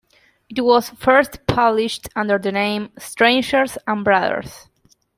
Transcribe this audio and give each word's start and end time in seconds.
It 0.49 0.59
was 0.61 0.89
first 0.97 1.45
published 1.45 2.09
under 2.15 2.39
the 2.39 2.51
name 2.51 2.89
"Strangers 2.97 3.77
and 3.85 4.03
Brothers". 4.03 4.65